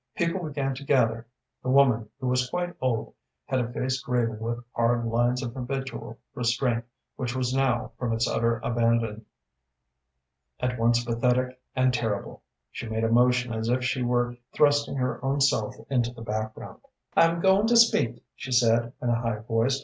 People 0.15 0.43
began 0.43 0.73
to 0.73 0.83
gather. 0.83 1.27
The 1.61 1.69
woman, 1.69 2.09
who 2.19 2.25
was 2.25 2.49
quite 2.49 2.73
old, 2.81 3.13
had 3.45 3.59
a 3.59 3.71
face 3.71 4.01
graven 4.01 4.39
with 4.39 4.57
hard 4.71 5.05
lines 5.05 5.43
of 5.43 5.53
habitual 5.53 6.17
restraint, 6.33 6.85
which 7.17 7.35
was 7.35 7.53
now, 7.53 7.91
from 7.99 8.11
its 8.11 8.27
utter 8.27 8.57
abandon, 8.63 9.27
at 10.59 10.79
once 10.79 11.05
pathetic 11.05 11.61
and 11.75 11.93
terrible. 11.93 12.41
She 12.71 12.89
made 12.89 13.03
a 13.03 13.09
motion 13.09 13.53
as 13.53 13.69
if 13.69 13.83
she 13.83 14.01
were 14.01 14.35
thrusting 14.55 14.95
her 14.95 15.23
own 15.23 15.39
self 15.39 15.75
into 15.87 16.11
the 16.11 16.23
background. 16.23 16.81
"I'm 17.15 17.39
goin' 17.39 17.67
to 17.67 17.77
speak," 17.77 18.25
she 18.35 18.51
said, 18.51 18.93
in 19.03 19.09
a 19.09 19.21
high 19.21 19.37
voice. 19.41 19.79